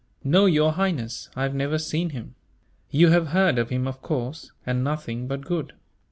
[0.23, 2.33] "No, Your Highness, I have never seen him."
[2.89, 5.73] "You have heard of him, of course, and nothing but good."